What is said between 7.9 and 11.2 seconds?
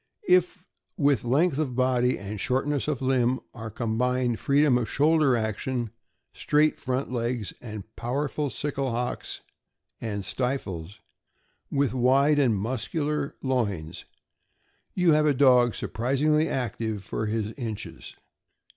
powerful sickle hocks and stifles,